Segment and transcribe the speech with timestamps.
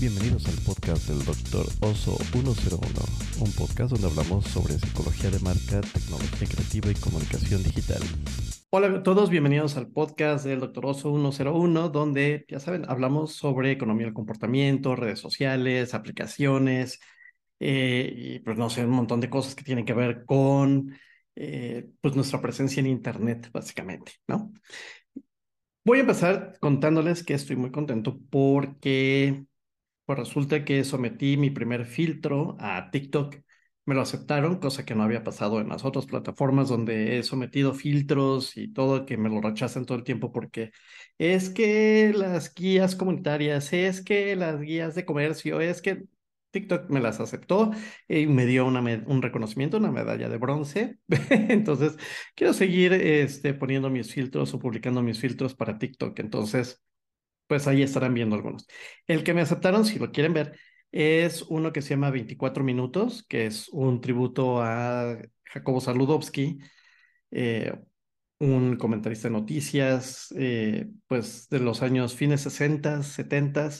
[0.00, 1.66] Bienvenidos al podcast del Dr.
[1.82, 2.80] Oso 101,
[3.38, 8.00] un podcast donde hablamos sobre psicología de marca, tecnología creativa y comunicación digital.
[8.70, 10.86] Hola a todos, bienvenidos al podcast del Dr.
[10.86, 16.98] Oso 101, donde, ya saben, hablamos sobre economía del comportamiento, redes sociales, aplicaciones,
[17.58, 20.98] eh, y pues no sé, un montón de cosas que tienen que ver con
[21.36, 24.50] eh, pues nuestra presencia en Internet, básicamente, ¿no?
[25.84, 29.44] Voy a empezar contándoles que estoy muy contento porque
[30.10, 33.36] pues resulta que sometí mi primer filtro a TikTok.
[33.86, 37.74] Me lo aceptaron, cosa que no había pasado en las otras plataformas donde he sometido
[37.74, 40.72] filtros y todo, que me lo rechazan todo el tiempo porque
[41.16, 46.02] es que las guías comunitarias, es que las guías de comercio, es que
[46.50, 47.70] TikTok me las aceptó
[48.08, 50.98] y me dio una un reconocimiento, una medalla de bronce.
[51.30, 51.96] Entonces,
[52.34, 56.18] quiero seguir este, poniendo mis filtros o publicando mis filtros para TikTok.
[56.18, 56.82] Entonces,
[57.50, 58.68] pues ahí estarán viendo algunos.
[59.08, 60.56] El que me aceptaron, si lo quieren ver,
[60.92, 66.60] es uno que se llama 24 Minutos, que es un tributo a Jacobo Saludowski,
[67.32, 67.74] eh,
[68.38, 73.70] un comentarista de noticias, eh, pues de los años fines 60, 70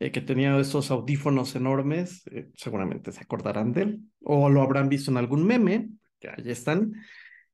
[0.00, 2.24] eh, que tenía esos audífonos enormes,
[2.56, 6.94] seguramente se acordarán de él, o lo habrán visto en algún meme, que ahí están.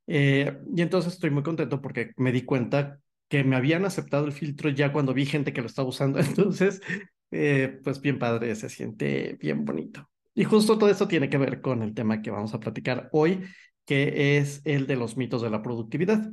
[0.06, 4.70] Y entonces estoy muy contento porque me di cuenta que me habían aceptado el filtro
[4.70, 6.18] ya cuando vi gente que lo estaba usando.
[6.20, 6.80] Entonces,
[7.30, 10.08] pues bien padre, se siente bien bonito.
[10.34, 13.44] Y justo todo esto tiene que ver con el tema que vamos a platicar hoy,
[13.84, 16.30] que es el de los mitos de la productividad.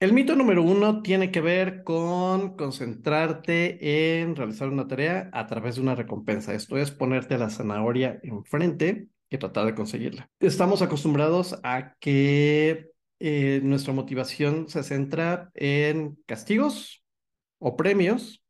[0.00, 5.74] El mito número uno tiene que ver con concentrarte en realizar una tarea a través
[5.74, 6.54] de una recompensa.
[6.54, 10.30] Esto es ponerte la zanahoria enfrente y tratar de conseguirla.
[10.40, 17.04] Estamos acostumbrados a que eh, nuestra motivación se centra en castigos
[17.58, 18.42] o premios.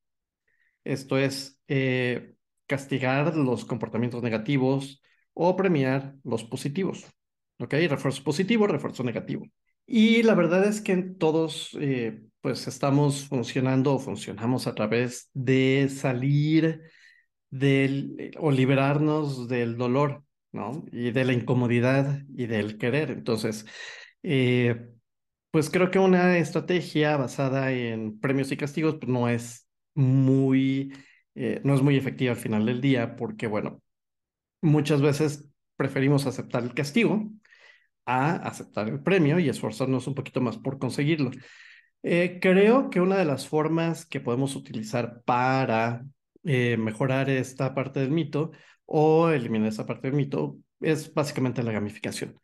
[0.84, 2.34] Esto es eh,
[2.66, 5.02] castigar los comportamientos negativos
[5.34, 7.06] o premiar los positivos.
[7.58, 7.74] ¿Ok?
[7.88, 9.46] Refuerzo positivo, refuerzo negativo.
[9.86, 15.88] Y la verdad es que todos, eh, pues estamos funcionando o funcionamos a través de
[15.88, 16.82] salir
[17.50, 20.84] del, eh, o liberarnos del dolor, ¿no?
[20.92, 23.10] Y de la incomodidad y del querer.
[23.10, 23.66] Entonces,
[24.22, 24.90] eh,
[25.50, 30.92] pues creo que una estrategia basada en premios y castigos pues no es muy,
[31.64, 33.82] no es muy efectiva al final del día porque, bueno,
[34.62, 37.30] muchas veces preferimos aceptar el castigo
[38.06, 41.30] a aceptar el premio y esforzarnos un poquito más por conseguirlo.
[42.02, 46.04] Eh, creo que una de las formas que podemos utilizar para
[46.44, 48.52] eh, mejorar esta parte del mito
[48.86, 52.38] o eliminar esa parte del mito es básicamente la gamificación.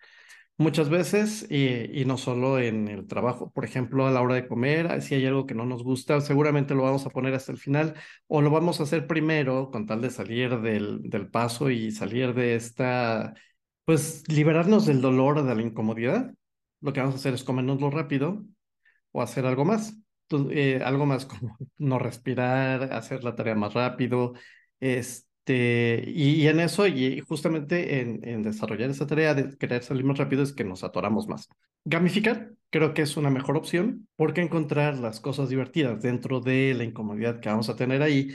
[0.58, 5.02] Muchas veces, y no solo en el trabajo, por ejemplo, a la hora de comer,
[5.02, 7.94] si hay algo que no nos gusta, seguramente lo vamos a poner hasta el final
[8.26, 12.32] o lo vamos a hacer primero con tal de salir del, del paso y salir
[12.32, 13.34] de esta
[13.84, 16.34] pues liberarnos del dolor, de la incomodidad,
[16.80, 18.44] lo que vamos a hacer es comernoslo rápido
[19.12, 19.96] o hacer algo más.
[20.50, 24.34] Eh, algo más como no respirar, hacer la tarea más rápido,
[25.46, 30.42] este, y, en eso, y justamente en, desarrollar esa tarea de querer salir más rápido
[30.42, 31.48] es que nos atoramos más.
[31.84, 36.82] Gamificar creo que es una mejor opción porque encontrar las cosas divertidas dentro de la
[36.82, 38.30] incomodidad que vamos a tener ahí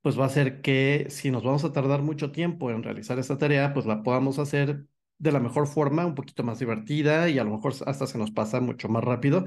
[0.00, 3.36] pues va a hacer que si nos vamos a tardar mucho tiempo en realizar esta
[3.36, 4.84] tarea, pues la podamos hacer
[5.18, 8.30] de la mejor forma, un poquito más divertida y a lo mejor hasta se nos
[8.30, 9.44] pasa mucho más rápido,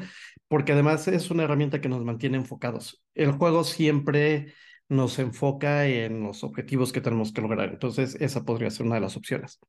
[0.48, 3.02] porque además es una herramienta que nos mantiene enfocados.
[3.16, 4.54] El juego siempre
[4.90, 9.02] nos enfoca en los objetivos que tenemos que lograr, entonces esa podría ser una de
[9.02, 9.60] las opciones.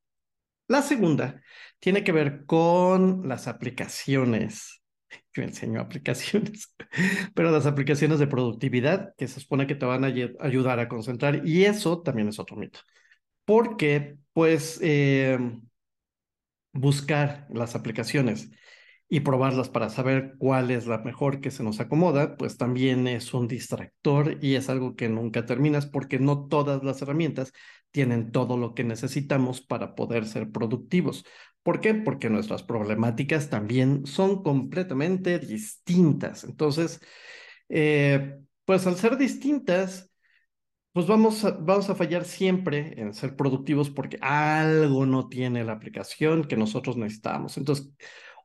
[0.66, 1.42] La segunda
[1.80, 4.82] tiene que ver con las aplicaciones.
[5.34, 6.74] Yo enseño aplicaciones,
[7.34, 10.08] pero las aplicaciones de productividad que se supone que te van a
[10.40, 12.80] ayudar a concentrar y eso también es otro mito,
[13.44, 15.38] porque pues eh,
[16.72, 18.50] buscar las aplicaciones
[19.12, 23.34] y probarlas para saber cuál es la mejor que se nos acomoda, pues también es
[23.34, 27.52] un distractor y es algo que nunca terminas porque no todas las herramientas
[27.90, 31.24] tienen todo lo que necesitamos para poder ser productivos.
[31.64, 31.92] ¿Por qué?
[31.94, 36.44] Porque nuestras problemáticas también son completamente distintas.
[36.44, 37.00] Entonces,
[37.68, 40.08] eh, pues al ser distintas,
[40.92, 45.72] pues vamos a, vamos a fallar siempre en ser productivos porque algo no tiene la
[45.72, 47.56] aplicación que nosotros necesitamos.
[47.58, 47.90] Entonces,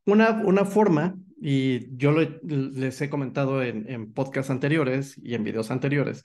[0.06, 5.72] una, una forma, y yo les he comentado en, en podcasts anteriores y en videos
[5.72, 6.24] anteriores,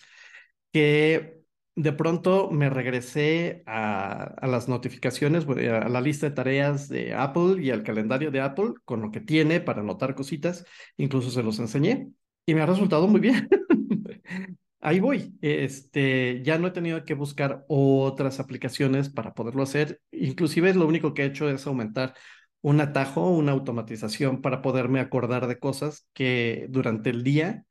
[0.73, 1.41] que
[1.77, 7.71] de pronto me regresé a, las notificaciones, a la lista de tareas de Apple y
[7.71, 10.65] al calendario de Apple con lo que tiene para anotar cositas,
[10.97, 12.11] incluso se los enseñé
[12.47, 13.49] y me ha resultado muy bien.
[14.81, 15.35] ahí voy.
[15.41, 20.01] Este, ya no he tenido que buscar otras aplicaciones para poderlo hacer.
[20.11, 22.15] Inclusive lo único que he hecho es aumentar
[22.63, 27.65] un atajo, una automatización para poderme acordar de cosas que durante el día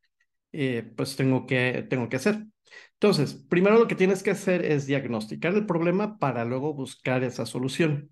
[0.51, 2.45] eh, pues tengo que, tengo que hacer.
[2.93, 7.45] Entonces, primero lo que tienes que hacer es diagnosticar el problema para luego buscar esa
[7.45, 8.11] solución.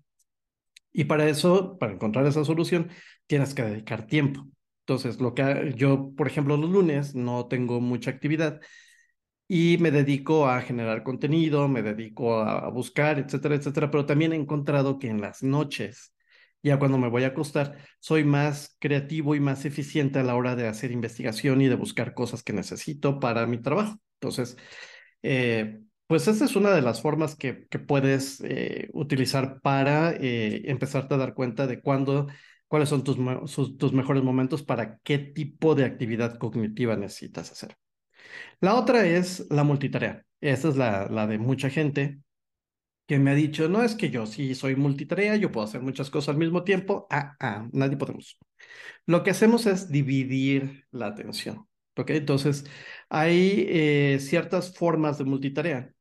[0.92, 2.90] Y para eso, para encontrar esa solución,
[3.26, 4.48] tienes que dedicar tiempo.
[4.80, 8.60] Entonces, lo que yo, por ejemplo, los lunes no tengo mucha actividad
[9.46, 14.36] y me dedico a generar contenido, me dedico a buscar, etcétera, etcétera, pero también he
[14.36, 16.14] encontrado que en las noches,
[16.62, 20.56] ya cuando me voy a acostar, soy más creativo y más eficiente a la hora
[20.56, 23.98] de hacer investigación y de buscar cosas que necesito para mi trabajo.
[24.20, 24.56] Entonces,
[25.22, 30.62] eh, pues esa es una de las formas que, que puedes eh, utilizar para eh,
[30.70, 32.28] empezarte a dar cuenta de cuándo,
[32.66, 33.18] cuáles son tus,
[33.78, 37.76] tus mejores momentos para qué tipo de actividad cognitiva necesitas hacer.
[38.60, 40.24] La otra es la multitarea.
[40.40, 42.20] Esa es la, la de mucha gente
[43.08, 46.10] que me ha dicho, no es que yo sí soy multitarea, yo puedo hacer muchas
[46.10, 47.06] cosas al mismo tiempo.
[47.10, 48.38] Ah, ah, nadie podemos.
[49.06, 51.66] Lo que hacemos es dividir la atención.
[51.96, 52.10] ¿Ok?
[52.10, 52.66] Entonces,
[53.08, 55.92] hay eh, ciertas formas de multitarea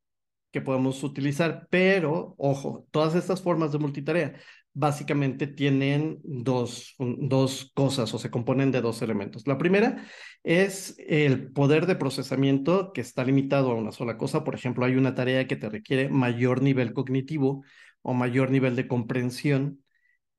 [0.51, 4.39] que podemos utilizar, pero ojo, todas estas formas de multitarea
[4.77, 9.47] básicamente tienen dos, dos cosas o se componen de dos elementos.
[9.47, 10.05] La primera
[10.43, 14.43] es el poder de procesamiento que está limitado a una sola cosa.
[14.43, 17.63] Por ejemplo, hay una tarea que te requiere mayor nivel cognitivo
[18.03, 19.83] o mayor nivel de comprensión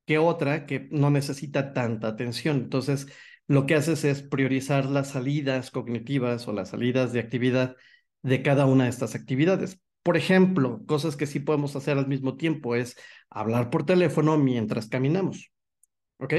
[0.06, 2.58] que otra que no necesita tanta atención.
[2.58, 3.08] Entonces,
[3.48, 7.76] lo que haces es priorizar las salidas cognitivas o las salidas de actividad
[8.22, 9.80] de cada una de estas actividades.
[10.08, 12.96] Por ejemplo, cosas que sí podemos hacer al mismo tiempo es
[13.28, 15.52] hablar por teléfono mientras caminamos.
[16.16, 16.32] ¿Ok?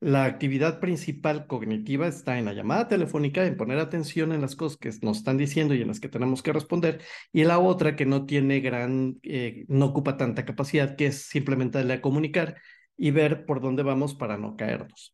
[0.00, 4.78] La actividad principal cognitiva está en la llamada telefónica, en poner atención en las cosas
[4.78, 7.02] que nos están diciendo y en las que tenemos que responder,
[7.32, 11.84] y la otra que no tiene gran, eh, no ocupa tanta capacidad, que es simplemente
[11.84, 12.56] la de comunicar
[12.96, 15.13] y ver por dónde vamos para no caernos.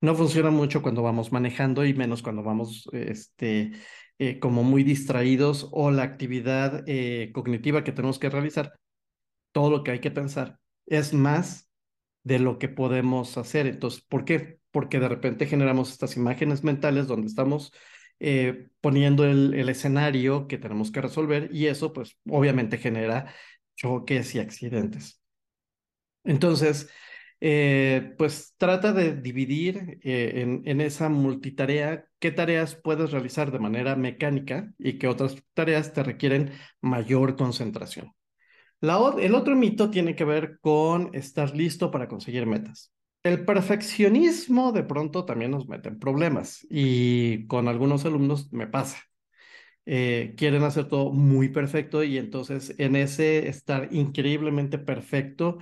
[0.00, 3.72] No funciona mucho cuando vamos manejando y menos cuando vamos este,
[4.18, 8.78] eh, como muy distraídos o la actividad eh, cognitiva que tenemos que realizar,
[9.52, 11.68] todo lo que hay que pensar es más
[12.24, 13.66] de lo que podemos hacer.
[13.66, 14.60] Entonces, ¿por qué?
[14.70, 17.72] Porque de repente generamos estas imágenes mentales donde estamos
[18.20, 23.34] eh, poniendo el, el, escenario que tenemos que resolver y eso pues obviamente genera
[23.76, 25.20] choques y accidentes.
[26.24, 26.88] Entonces,
[27.44, 33.96] eh, pues trata de dividir eh, en, esa multitarea qué tareas puedes realizar de manera
[33.96, 38.14] mecánica y qué otras tareas te requieren mayor concentración.
[38.80, 42.92] El otro mito tiene que ver con estar listo para conseguir metas.
[43.24, 48.98] El perfeccionismo de pronto también nos mete en problemas y con algunos alumnos me pasa.
[49.84, 55.58] Eh, quieren hacer todo muy perfecto y entonces en ese estar increíblemente perfecto,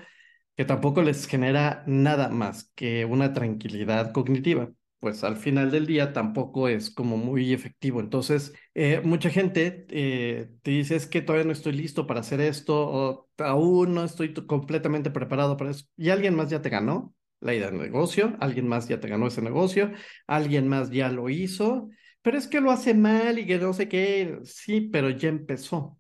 [0.60, 6.12] que tampoco les genera nada más que una tranquilidad cognitiva, pues al final del día
[6.12, 7.98] tampoco es como muy efectivo.
[7.98, 12.42] Entonces, eh, mucha gente eh, te dice es que todavía no estoy listo para hacer
[12.42, 15.86] esto o aún no estoy completamente preparado para eso.
[15.96, 19.28] Y alguien más ya te ganó la idea del negocio, alguien más ya te ganó
[19.28, 19.92] ese negocio,
[20.26, 21.88] alguien más ya lo hizo,
[22.20, 25.98] pero es que lo hace mal y que no sé qué, sí, pero ya empezó.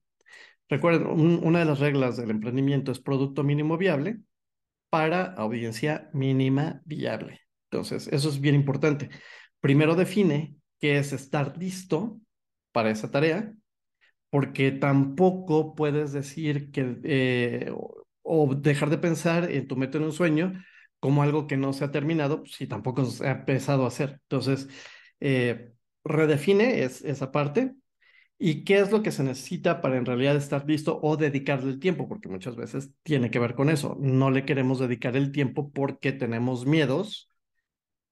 [0.68, 4.20] Recuerden, una de las reglas del emprendimiento es producto mínimo viable
[4.90, 7.40] para audiencia mínima viable.
[7.70, 9.10] Entonces, eso es bien importante.
[9.60, 12.20] Primero define qué es estar listo
[12.72, 13.54] para esa tarea,
[14.30, 17.72] porque tampoco puedes decir que eh,
[18.22, 20.64] o, dejar de pensar en tu meta en un sueño
[21.00, 24.20] como algo que no se ha terminado, si tampoco se ha empezado a hacer.
[24.22, 24.68] Entonces,
[25.20, 25.72] eh,
[26.04, 27.74] redefine es, esa parte
[28.42, 31.78] y qué es lo que se necesita para en realidad estar listo o dedicarle el
[31.78, 33.98] tiempo, porque muchas veces tiene que ver con eso.
[34.00, 37.30] No le queremos dedicar el tiempo porque tenemos miedos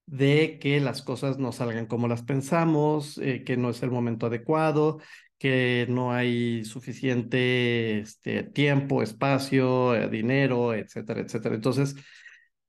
[0.05, 4.27] de que las cosas no salgan como las pensamos, eh, que no es el momento
[4.27, 5.01] adecuado,
[5.39, 11.55] que no hay suficiente este, tiempo, espacio, eh, dinero, etcétera, etcétera.
[11.55, 11.95] Entonces,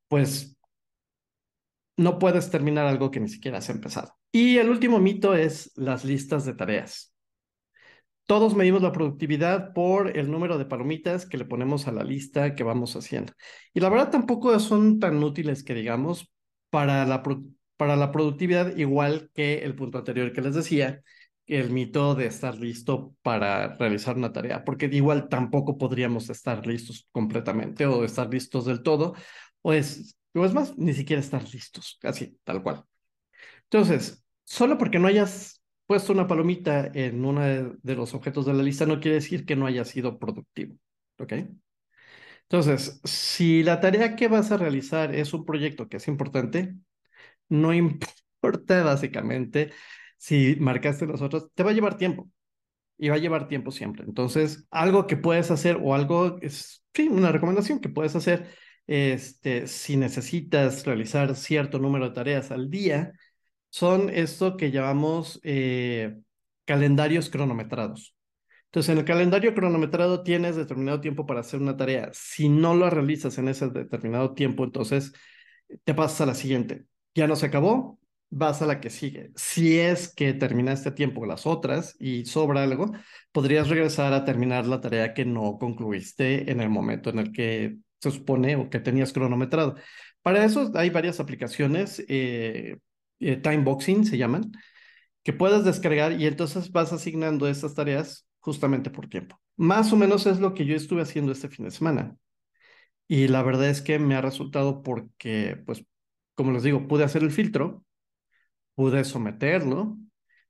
[0.08, 0.58] pues
[1.98, 4.18] no puedes terminar algo que ni siquiera has empezado.
[4.32, 7.09] Y el último mito es las listas de tareas.
[8.30, 12.54] Todos medimos la productividad por el número de palomitas que le ponemos a la lista
[12.54, 13.34] que vamos haciendo.
[13.74, 16.32] Y la verdad tampoco son tan útiles que digamos
[16.70, 17.24] para la,
[17.76, 21.02] para la productividad, igual que el punto anterior que les decía,
[21.48, 27.08] el mito de estar listo para realizar una tarea, porque igual tampoco podríamos estar listos
[27.12, 29.16] completamente o estar listos del todo,
[29.64, 32.84] o es, o es más, ni siquiera estar listos, así, tal cual.
[33.64, 35.59] Entonces, solo porque no hayas
[35.90, 39.56] puesto una palomita en uno de los objetos de la lista no quiere decir que
[39.56, 40.76] no haya sido productivo.
[41.18, 41.34] ¿Ok?
[42.44, 46.76] Entonces, si la tarea que vas a realizar es un proyecto que es importante,
[47.50, 49.72] no importa básicamente
[50.16, 52.30] si marcaste los otros, te va a llevar tiempo
[52.96, 54.06] y va a llevar tiempo siempre.
[54.06, 58.48] Entonces, algo que puedes hacer o algo, es, sí, una recomendación que puedes hacer,
[58.86, 63.14] este, si necesitas realizar cierto número de tareas al día,
[63.70, 66.18] son esto que llamamos eh,
[66.66, 68.16] calendarios cronometrados.
[68.66, 72.12] Entonces, en el calendario cronometrado tienes determinado tiempo para hacer una tarea.
[72.14, 75.14] Si no lo realizas en ese determinado tiempo, entonces
[75.84, 76.86] te pasas a la siguiente.
[77.16, 78.00] Ya no se acabó,
[78.30, 79.32] vas a la que sigue.
[79.36, 82.92] Si es que terminaste a tiempo las otras y sobra algo,
[83.32, 87.78] podrías regresar a terminar la tarea que no concluiste en el momento en el que
[88.00, 89.76] se supone o que tenías cronometrado.
[90.22, 92.78] Para eso hay varias aplicaciones, eh,
[93.20, 94.52] eh, timeboxing se llaman,
[95.24, 99.40] que puedes descargar y entonces vas asignando estas tareas justamente por tiempo.
[99.58, 102.16] Más o menos es lo que yo estuve haciendo este fin de semana.
[103.08, 105.84] Y la verdad es que me ha resultado porque, pues,
[106.36, 107.84] como les digo, pude hacer el filtro,
[108.76, 109.98] pude someterlo,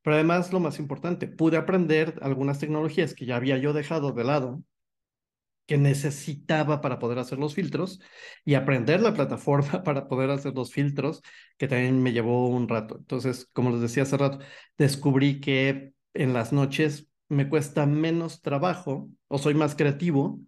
[0.02, 4.24] pero además lo más importante, pude aprender algunas tecnologías que ya había yo dejado de
[4.24, 4.64] lado
[5.70, 8.00] que necesitaba para poder hacer los filtros
[8.44, 11.22] y aprender la plataforma para poder hacer los filtros,
[11.60, 12.98] que también me llevó un rato.
[12.98, 14.40] Entonces, como les decía hace rato,
[14.80, 20.40] descubrí que en las noches me cuesta menos trabajo o soy más creativo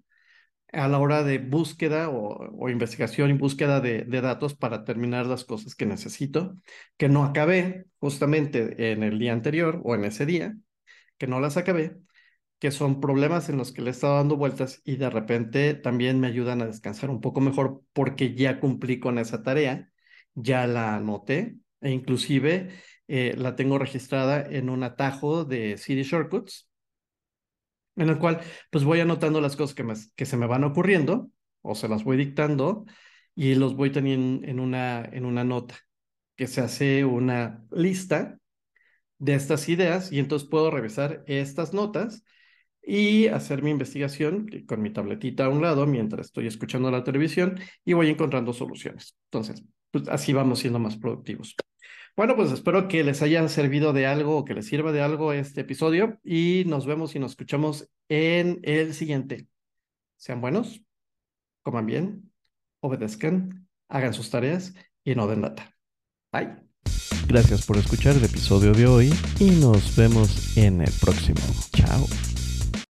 [0.74, 5.46] a la hora de búsqueda o, investigación y búsqueda de, de, datos para terminar las
[5.46, 6.56] cosas que necesito,
[6.98, 10.58] que no acabé justamente en el día anterior o en ese día,
[11.20, 11.96] que no las acabé
[12.62, 16.20] que son problemas en los que le he estado dando vueltas y de repente también
[16.20, 19.90] me ayudan a descansar un poco mejor porque ya cumplí con esa tarea,
[20.36, 22.70] ya la anoté e inclusive
[23.08, 26.70] eh, la tengo registrada en un atajo de CD Shortcuts,
[27.96, 31.32] en el cual pues voy anotando las cosas que, me, que se me van ocurriendo
[31.64, 32.86] o se las voy dictando
[33.34, 35.80] y los voy teniendo en una, en una nota,
[36.36, 38.38] que se hace una lista
[39.18, 42.24] de estas ideas y entonces puedo revisar estas notas
[42.84, 47.60] y hacer mi investigación con mi tabletita a un lado mientras estoy escuchando la televisión
[47.86, 49.18] y voy encontrando soluciones.
[49.32, 51.56] Entonces, pues así vamos siendo más productivos.
[52.18, 55.32] Bueno, pues espero que les haya servido de algo o que les sirva de algo
[55.32, 59.48] este episodio y nos vemos y nos escuchamos en el siguiente.
[60.18, 60.82] Sean buenos,
[61.64, 62.32] coman bien,
[62.82, 64.74] obedezcan, hagan sus tareas
[65.04, 65.74] y no den data.
[66.32, 66.72] Bye.
[67.28, 71.40] Gracias por escuchar el episodio de hoy y nos vemos en el próximo.
[71.74, 72.41] Chao.